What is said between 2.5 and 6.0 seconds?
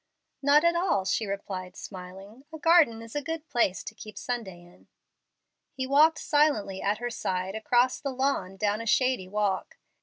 "A garden is a good place to keep Sunday in." He